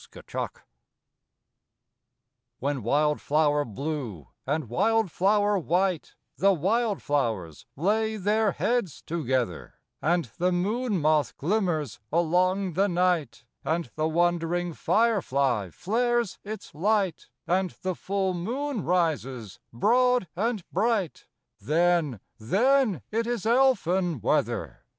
[0.15, 0.61] _ELFIN I
[2.57, 10.99] When wildflower blue and wildflower white The wildflowers lay their heads together, And the moon
[10.99, 18.33] moth glimmers along the night, And the wandering firefly flares its light, And the full
[18.33, 21.27] moon rises broad and bright,
[21.59, 24.83] Then, then it is elfin weather.